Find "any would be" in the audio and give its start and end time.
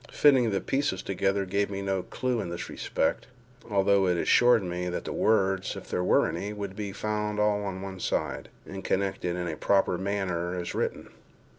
6.27-6.91